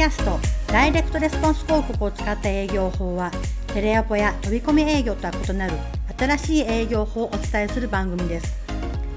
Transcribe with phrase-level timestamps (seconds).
[0.00, 0.38] キャスト
[0.72, 3.30] ダイレクトレスポンス広告を使った営業法は
[3.74, 5.74] テレアポや飛び込み営業とは異なる
[6.16, 8.56] 新しい営業法をお伝えする番組です。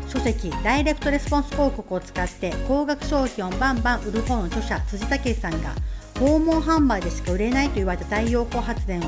[0.10, 5.74] 書籍ダイレクトレスポンス広告を使って高額商品をバンバン売る本の著者辻武さんが
[6.20, 9.04] 訪問販売でしか売れないと言われた太陽光発電を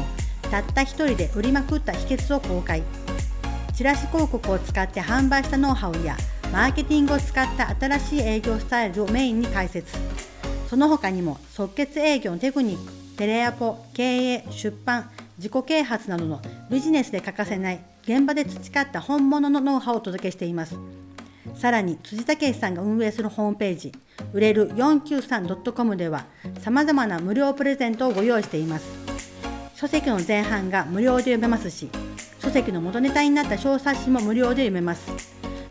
[0.50, 2.84] たった一人で売りまくった秘訣を公開。
[3.74, 6.16] チラシ広告を使って販売したノウハウや
[6.54, 9.98] マーケティングを使った新しい営業スタイルをメインに解説。
[10.70, 20.78] その他にも即決営業のテクニックテレアポ経営出版自己啓発などのビジネスで欠かせない現場で培った本物のノウハウをお届けしています。
[21.56, 23.92] さらに辻武さんが運営するホームページ
[24.34, 26.26] 売れる 493.com では
[26.60, 28.86] さまざまな無料プレゼントをご用意しています。
[29.76, 31.90] 書籍の前半が無料で読めますし
[32.40, 35.12] 書籍の元ネタになった小冊子も無料で読めます。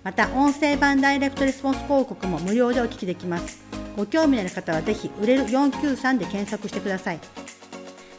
[0.03, 3.64] また音声版ダイレクトレスポンス広告も無料でお聞きできます。
[3.97, 7.21] ご興味のある方はぜひ売れる493で検索してください。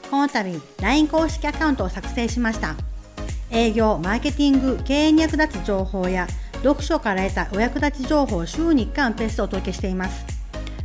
[0.09, 2.75] この度 LINE 公式アカウントを作成しました。
[3.51, 6.27] 営業マーケティング経営に役立つ情報や
[6.63, 10.25] 読書から得たお役立ち情報を週に1回のペースでお届けしています。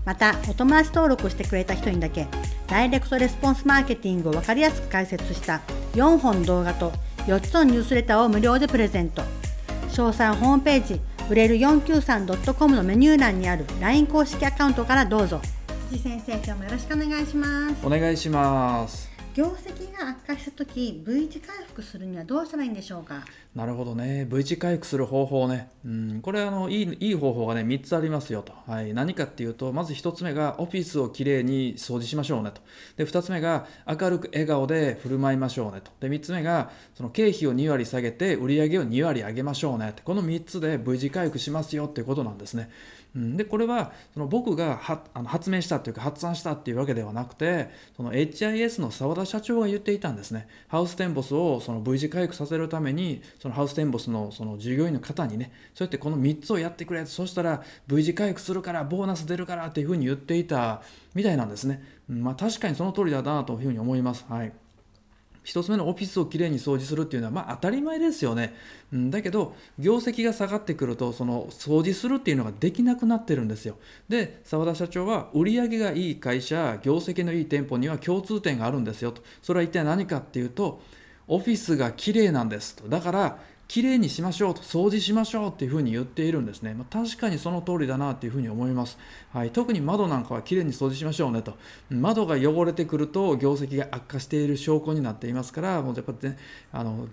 [0.04, 2.26] またお友達登録してくれた人にだけ
[2.66, 5.60] ダイレクトレスポンスマーケティングを分かりやすく解説した
[5.94, 6.92] 4本動画と
[7.26, 9.22] 4つのニュースレターを無料でプレゼント。
[9.90, 15.40] 詳細ホームページ売れる 493.com のメニュー欄にある LINE 公式アカウントからどうぞ。
[15.88, 17.86] 辻先生今日もよろしくお願いします。
[17.86, 23.24] お願いします業績が悪化した時 V 字回復するにはどうしたらいいんでしょうか？
[23.54, 24.26] なるほどね。
[24.28, 32.60] V 字回復する方法ね、うん、これあのいいいい方法がね3つありますよと、はい、何かっていうとまず1つ目がオフィスをきれいに掃除しましょうねと。
[32.96, 35.90] で2つ目が明るく笑顔で振る舞いましょうねと。
[36.00, 40.02] で3つ目がその経費を2割下げて売り上げを2割上げましょうねって。
[40.02, 42.70] この3つで V 字回復しますよっていうことなんですね。
[43.14, 50.46] うん、でこれはその僕がはあの発明したっていうか発案したっていうわけではなくてその HIS の澤田社長が言っていたんですね。
[50.68, 60.82] ハウステンボスをその V 字回復させるためにそのハウステンボスのその従業員の方にねそうやってこの3つをやってくれそしたら V 字回復するからボーナス出るからっていうふうに言っていた
[61.14, 64.24] みたいなんですね、うん、まあ確かにその通りだなというふうに思います。
[64.28, 64.52] はい。
[65.44, 68.54] 1つ目のオフィスをきれいに掃除するっていうのはまあ当たり前ですよね、
[68.92, 73.76] うん、だけど業績が下がってくるとその掃除するっていうのができなくなってるんですよ。
[74.08, 79.22] で澤田社長は売り上げがいい会社業績のいい店舗には共通点があるんですよと。
[79.42, 80.82] それは一体何かっていうと
[81.26, 82.88] オフィスがきれいなんですと。
[82.88, 83.38] だから
[83.70, 88.98] きれいにしましょうと掃除しましょうっていうふうに言っているんですね、まあ、確かにその通りだなっていうふうに思います、
[89.32, 91.54] はい、特に窓なんかはきれいに掃除しましょうねと。
[91.88, 96.36] 窓が汚れてくると業績が悪化している証拠になっていますからもうやっぱね
[96.72, 97.06] あの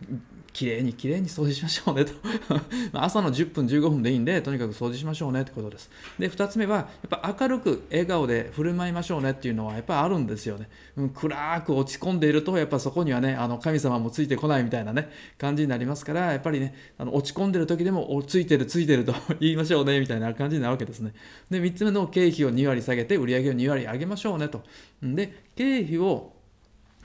[0.52, 2.14] きれいにきれいに掃除しましょうねと。
[2.94, 5.92] 朝の10分15分でいいんでとにかく掃除しましょうねってことです。
[6.18, 21.14] で2つ目はやっぱ明るく笑顔で振る舞いましょうねっていうのはやっぱあるんですよね、うん、暗く落ち込んでいるとやっぱそこにはねあの神様もついてこないみたいなね感じになりますからやっぱぱりねあの落ち込んでる時でもついてるついてると 言いましょうねみたいな感じになるわけですね。
[21.50, 24.64] で3つ目の経費を2割下げて売上を2割上げましょうねと。
[25.02, 26.34] で経費を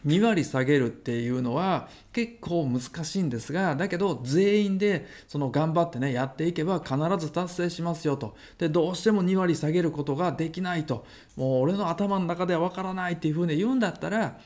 [0.06, 8.36] 2割下げるっていうのは結構難しいんですがだけど全員でその頑張ってねやっていけば必ず達成しますよと。
[8.58, 11.04] でどうしても2割下げることができないと。
[11.36, 14.38] もう俺の頭の中ではわからないっていうふうに言うんだったら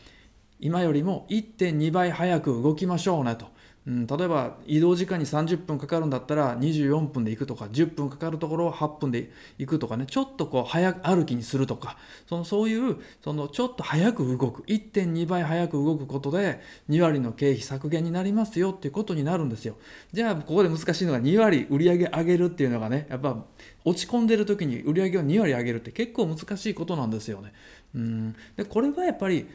[0.58, 3.55] 今よりも1.2倍早く動きましょうねと。
[3.86, 11.96] うん、例えば移動時間に30分かかるんだったら24分で行くとか10分かかるところを8分で行くとかねちょっとこう早歩きにするとか
[12.28, 16.60] そのそういうそのちょっと早く動く1.2倍早く動くことで
[16.90, 19.76] 2割の経費削減になりますよっていうことになるんですよ。
[20.12, 23.36] じゃあここで難しいのが2割売り上げ上げるっていうのがねやっぱ
[23.84, 27.52] 落ち込んでる時に売り上げを2割上げるって結構難しいことなんですよね。
[27.94, 28.36] うん。
[28.56, 29.46] でこれはやっぱり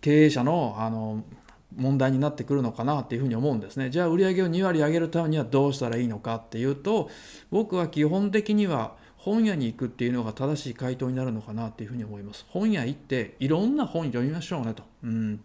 [0.00, 1.24] 経営者のあの
[1.76, 3.90] 問題になってくるのかなっていうふうに思うんですね。
[3.90, 7.10] じゃあ売上を2割上げるためにはどうしたらいいのかっていうと
[7.50, 12.44] 僕は基本的には本屋に行くっていうのが正しい回答になるのかなっていうふうに思います。
[12.48, 14.82] 本屋行っていろんな本読みましょうねと。
[15.04, 15.40] うん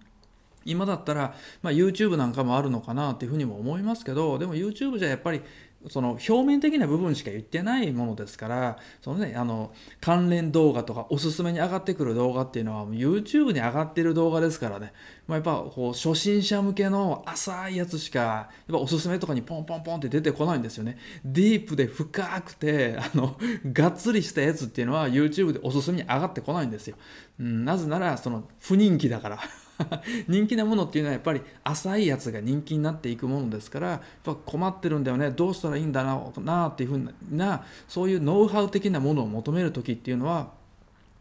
[0.68, 5.42] 今だったら、まあ、YouTube なんかもあるのかなっていうふうにも思いますけどでも YouTube じゃやっぱり
[5.90, 14.94] その表面的な部分しか言ってないものですからその、ね、あの関連動画とかおすすめに上がってくる動画っていうのは YouTube に上がってる動画ですからね、
[15.28, 20.98] まあ、やっぱこう初心者向けの浅いやつしかやっぱおすすめとかにポンポンポンって出てこないんですよね。
[21.24, 23.38] ディープで深くてあの
[23.72, 26.96] がっつりしたやつっていうのは YouTube でおすすめに上がってこないんですよ、
[27.40, 29.67] うん、なぜならその不人気だから。
[30.28, 40.52] 人気なものっていうのはやっぱり浅いやつが人気になっていくものですからやっぱ困ってるんだよねどうしたらいいんだろうなっていうふうなそういうノウハウ的なものを求める時っていうのは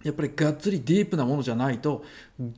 [0.03, 2.05] やっぱりがっつりディープなものじゃないと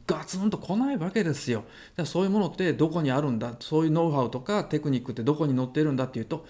[0.07, 1.61] ガツンと来ないわけですよ。
[1.61, 3.55] だからそういうものってどこにあるんだ？
[3.61, 6.47] そういうノウハウとかテクニックってどこに載ってるんだっていうと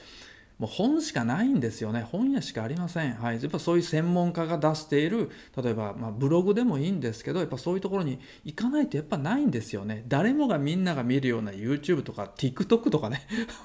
[0.58, 2.02] もう本しかないんですよね。
[2.02, 10.04] 本屋しかありません、はい、やっぱそういう専門家が出している例えば、ま、ブログでもいいんですけどやっぱそういうところに行かないとやっぱないんですよね。
[10.08, 13.22] 誰もがみんなが見るような YouTube とか TikTok とかね。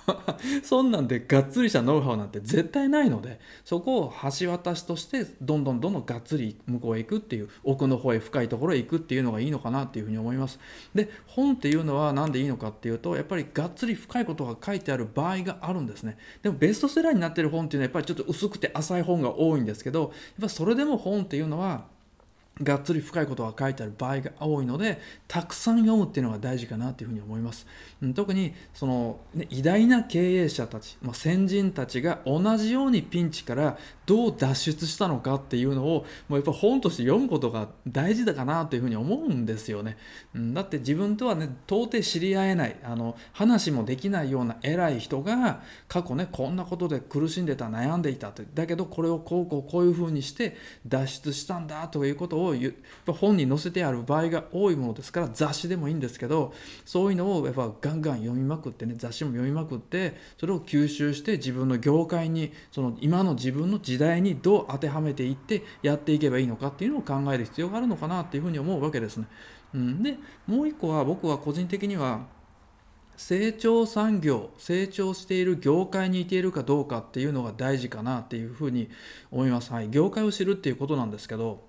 [0.64, 10.60] そんなんでがっつりしたノウハウなんて絶対ないのでそこを橋渡しとしてどんどんどんどんがっつり向こうへ行くっていう奥の方へ深いところへ行くっていうのがいいのかなっていうふうに思います。
[10.94, 16.18] で本っていうのは何でいいのかっていうとやっぱりがっつり深いことが書いてある場合があるんですね。
[16.42, 21.86] でもベストセラーになってる本っていうのはやっぱりちょっと薄くて浅い本が多いんですけどやっぱそれでも本っていうのは
[22.62, 27.66] がっつり深いことが書いてある場合が多いのでたくさん読むっていうのが大事かなというふうに思います、
[28.02, 39.98] うん、特にその、ね、偉大な経営者たち、まあ、先人たちが同じようにピンチからどう脱出したのかっていうのをもうやっぱ本として読むことが大事だかなというふうに思うんですよね、
[40.36, 50.56] うん、だって自分とはね到底知り合えないあの話もできないような偉い人が過去ねこんなことで苦しんでた悩んでいたってだけどこれをこうこうこういうふうにして
[50.86, 56.54] 脱出したんだということをを本に載せてある場合が多いものですから雑誌でもいいんですけど
[56.86, 69.28] そういうのをやっぱガンガン読みまくってね雑誌も読みまくってそれを吸収して自分の業界にその今の自分の時代にどう当てはめていってやっていけばいいのかっていうのを考える必要があるのかなっていうふうに思うわけですね。
[69.74, 72.28] うん、でもう一個は僕は個人的には
[73.18, 78.90] 成長産業成長している業界にいているかどうかっていうのが大事かなっていうふうに
[79.32, 79.72] 思います。
[79.72, 81.64] はい、業界を知るっていうことなんですけど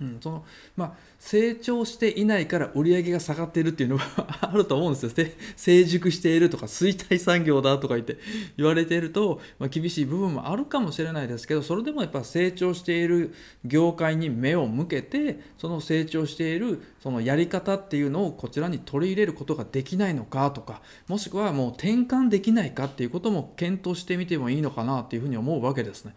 [0.00, 0.44] うん、その
[0.76, 4.04] まあ、成長していないから売り上げが下がっているっていうのが
[4.42, 8.18] あると思うんですよ成熟しているとか衰退産業だとか言って
[8.56, 13.32] 言われていると、まあ、厳しい部分もあるかもしれないですけどそれでもやっぱ成長している
[13.64, 26.14] 業界に目を向けてその成長しているそのやり方っていうのをこちらに取り入れることができないのかとかもしくはもう転換できないかっていうことも検討してみてもいいのかなっていうふうに思うわけですね。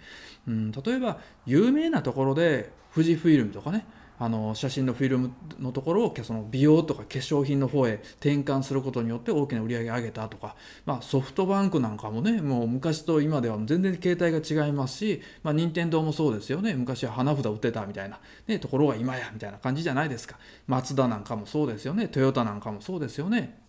[0.48, 3.86] うん、例えば有名なところで富士フイルムとかね
[4.20, 10.56] あの写真のフィルムのところをその美容とか化粧品の方へ転換することによって大きな売り上げ上げたとか、
[10.86, 16.74] まあ、ソフトバンクなんかもねもう昔と今では全然形態が違いますし、まあ、任天堂もそうですよね。
[16.74, 20.38] 昔は花札売ってたみたいな、ね、ところが今やみたいな感じじゃないですか。
[20.66, 22.08] マツダなんかもそうですよね。
[22.08, 23.67] トヨタなんかもそうですよね。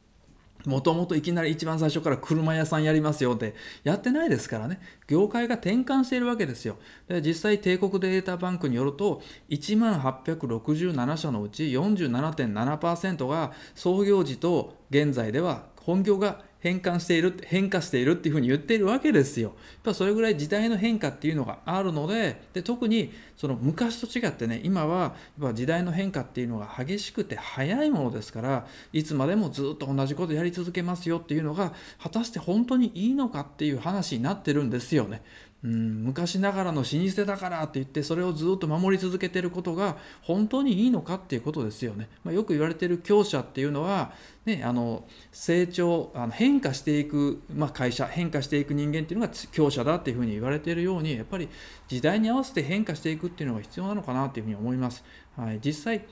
[0.68, 4.80] もともといきなり一番最初から車屋さんやりますよってやってないですからね。
[5.08, 6.76] 業界が転換しているわけですよ。
[7.08, 19.48] で実際帝国データバンクによると1万867社のうち47.7%が創業時と現在では本業が変換している変化しているっていうふうに言っているわけですよ。
[19.48, 25.00] やっぱそれぐらい時代の変化っていうのがあるのでで特にその昔と違ってね今は
[25.40, 31.72] やっぱ時代の変化っていうのが激しくて早いものですからいつまでもずっと同じことやり続けますよっていうのが
[32.02, 35.22] 果たして本当にいいのかっていう話になってるんですよね。
[35.64, 42.08] うん、昔ながらの老舗だからって言ってそれをずっと守り続けてることが本当にいいのかっていうことですよね。
[42.22, 44.12] まあ、よく言われてる強者っていうのは、
[44.46, 51.48] ね、あの成長あの変化していく、まあ、会社変化していく人間っていうのが強者だっていうふうに言われてるようにやっぱり
[51.88, 55.02] 時代に合わせて変化していくっていうのが必要なのかなっていうふうに思います。
[55.36, 56.04] はい、実際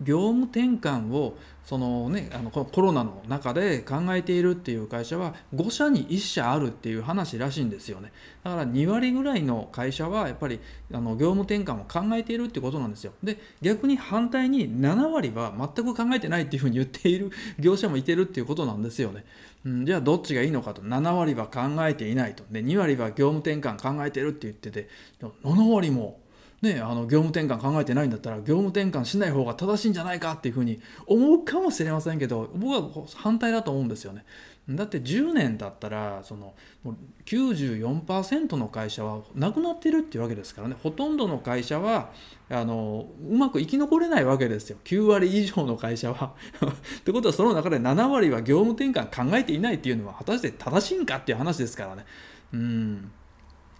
[0.00, 1.36] 業務転換を
[1.68, 8.10] そのね、あのコロナの中で考えているっていう会社は5社に1社あるっていう話らしいんですよね。
[8.42, 13.12] だから2割ぐらいの会社はやっぱりあの業務転換を考えているってことなんですよ。
[13.22, 19.26] で逆に反対に7割は全く考えてないっていうふうに言っている 業者もいてるっていうことなんですよね、
[19.66, 20.80] うん、じゃあどっちがいいのかと。
[20.80, 22.44] 7割は考えていないと。
[22.50, 24.88] で2割は業務転換考えてるって言ってて
[25.20, 26.18] 7割も
[26.60, 34.24] ね、あの業務転換考えてないんだったら業務転換しない方が正しいんじゃないかっていうふうに思うかもしれませんけど僕は反対だと思うんですよね。
[34.68, 36.52] だって10年だったらその
[37.24, 42.10] 94%の会社はなくなってるっていうわけですからねほとんどの会社は
[42.50, 46.34] あのうまく生き残れないわけですよ9割以上の会社は。
[47.00, 52.04] ってことはその中で7割は業務転換考えていないっていうのは果たして正しいんかっていう話ですからね。
[52.52, 53.10] うん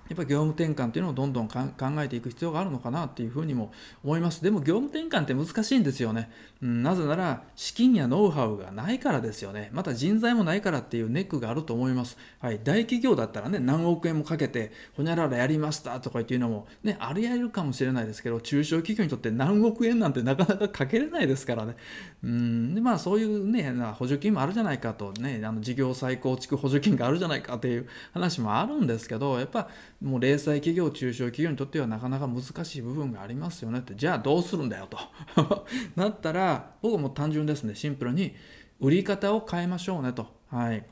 [0.08, 1.58] やっぱり業務転換っていうのをどんどん考
[1.98, 3.72] えていく必要があるのかなっていうふうにも
[4.02, 4.42] 思います。
[4.42, 6.30] でも業務転換って難しいんですよね。
[6.62, 9.70] うん、なぜなら資金やノウハウがないからですよね。
[9.72, 12.16] また人材もないからっていうネックがあると思います。
[12.40, 21.76] はい、大企業だったらね、何億円もかけて、ほにゃららやりましたとかっていうのもね、あり得るかもしれないですけど、中小企業にとって何億円なんてなかなかかけれないですからね。
[22.22, 29.68] うん、でまあそういうね、補助金もあるじゃないかとね、あの事業再構築補助金があるじゃないかっていう話もあるんですけど、やっぱ
[30.00, 33.94] もう零細企業中小企業にとってはなかなか難しい部分がありますよねって。
[33.96, 34.98] じゃあどうするんだよと。
[35.96, 37.74] なったら僕はもう単純ですね。
[37.74, 38.34] シンプルに
[38.80, 40.26] 売り方を変えましょうねと。
[40.50, 40.84] はい。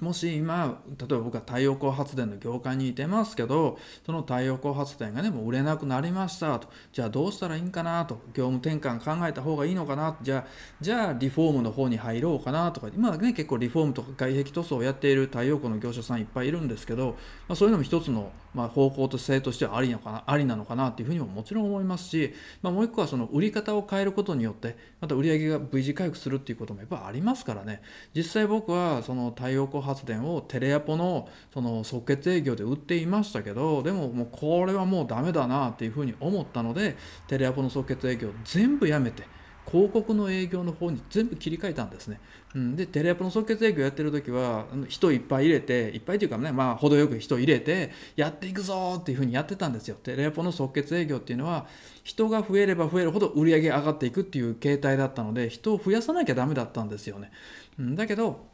[0.00, 6.68] もし今例えば僕は太陽光発電の業界にいてますけどその太陽光発電がねもう売れなくなりましたと。
[6.92, 8.16] じゃあどうしたらいいんかなと。
[8.34, 10.46] 業務転換考えた方がいいのかなじゃあ
[10.80, 12.88] じゃあリフォームの方に入ろうかなとか。
[12.94, 17.16] 今ね結構リフォームとか外壁塗装をやっている太陽光の業者さんいっぱいいるんですけど、
[17.48, 22.32] まあ、そういうのも一つのまあ、方向と性としてはありなのかなありなのかなというふうにももちろん思いますし、
[22.62, 27.82] まあ、もう一個はその売り方を変えることによってまた売り上げが V 字回復するっていうこともやっぱありますからね。
[28.14, 36.96] 実際僕はその太陽光発電をテレアポのその即決営業で売っていましたけどでももうこれはもうダメだなっていうふうに思ったので
[37.28, 39.24] テレアポの即決営業全部やめて
[39.70, 42.20] 広告の営業の方に全部切り替えたんですね。
[42.54, 49.96] うん、でテレアポの即決営業やってる時は人いっぱい入れていっぱいというかねまあ程よく人入れてやっていくぞっていうふうにやってたんですよ。
[49.96, 51.66] テレアポの即決営業っていうのは
[52.04, 57.32] 人が増えれば増えるほど売り上げ上がっていくっていう形態だったので人を増やさなきゃダメだったんですよね、
[57.78, 58.46] うん、だけど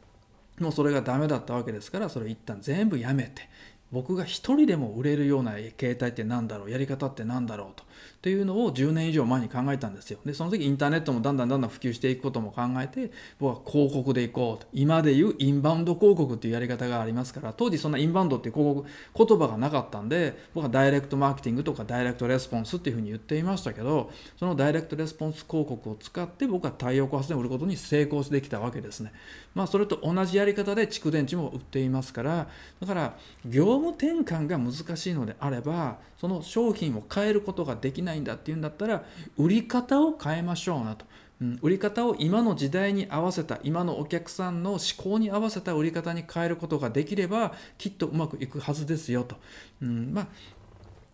[0.59, 3.49] もうそれがダメだったわけですからそれを一旦全部やめて
[3.93, 7.85] 僕が一人でも売れるような形態って何だろうやり方って何だろうとっ
[8.23, 10.17] ていうのを10年以上前に考えたんですよ。
[10.25, 14.69] で、その時インターネットもだんだんだんだん普及していくことも考えて、僕は広告でいこうと。
[14.71, 18.75] 今でいうインバウンド広告っていうやり方がありますから、当時そんなインバウンドっていう広
[19.13, 29.11] 告、言葉がなかったんで、僕はダイレクトマーケティングとかダイレクトレスポンスっていうふうに言っていましたけど、そのダイレクトレスポンス広告を使って僕は太陽光発電を売ることに成功してきたわけですね。
[29.53, 32.47] まあ、それと同じやり方で蓄電池も売っていますから、
[32.79, 39.03] だから業務転換が難しいのであれば、その商品を変えることができないんだっていうんだったら
[39.37, 41.05] 売り方を変えましょうなと、
[41.41, 49.35] うん、売り方を今の時代に合わせた今のお客さんの思考に合わせた売り方に変えることができればきっとうまくいくはずですよと、
[49.81, 50.27] うん、まあ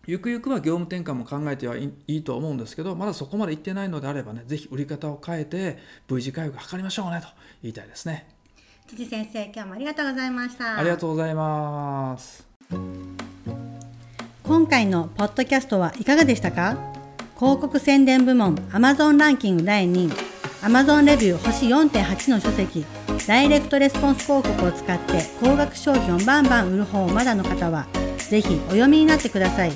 [0.06, 7.28] ゆくゆくは業務転換も考えてはいいと思うんですけどまだそこまでいってないのであればね是非売り方を変えて V 字回復を図りましょうねと
[7.62, 8.28] 言いたいですね。
[8.88, 10.78] 辻先生今日もありがとうございました。
[10.78, 16.76] ありがとうございます今回のポッドキャストはいかがでしたか？
[17.38, 20.12] 広告宣伝部門 Amazon ランキング第2位
[20.62, 22.84] Amazon レビュー星4.8の書籍
[23.26, 27.86] ダイレクトレスポンス広告を使って高額商品をバンバン売る本をまだの方は
[28.18, 29.72] ぜひお読みになってください。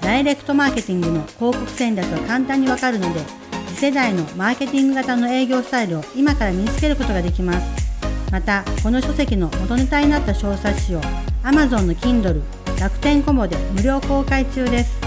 [0.00, 3.20] ダイレクトマーケティングの広告戦略が簡単にわかるので
[3.68, 7.88] 次世代のマーケティング型の営業スタイルを今から身につけることができます。
[8.32, 11.00] またこの書籍の元ネタになった小冊子を
[11.48, 12.42] Amazon の Kindle
[12.78, 15.00] 楽天コボで無料公開中です。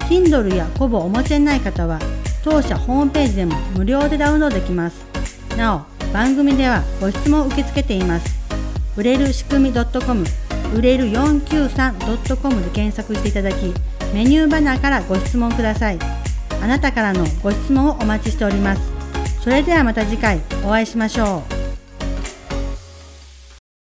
[0.00, 1.98] Kindle やコボをお持ちでない方は
[2.44, 5.06] 当社ホームページでも無料でダウンロードできます。
[5.56, 8.26] なお番組ではご質問を受け付けています。
[8.94, 10.24] 売れる仕組み .com
[10.74, 13.72] 売れる 493.com で検索していただき
[14.12, 15.98] メニューバナーからご質問ください。
[16.62, 18.82] あなたからのご質問をお待ちしております。
[19.40, 21.55] それではまた次回お会いしましょう。